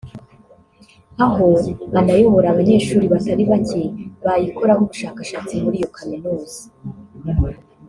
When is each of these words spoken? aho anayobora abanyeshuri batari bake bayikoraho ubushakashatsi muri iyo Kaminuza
aho 1.25 1.47
anayobora 1.99 2.47
abanyeshuri 2.51 3.05
batari 3.13 3.43
bake 3.51 3.81
bayikoraho 4.25 4.79
ubushakashatsi 4.83 5.53
muri 5.63 5.75
iyo 5.79 5.89
Kaminuza 5.95 6.61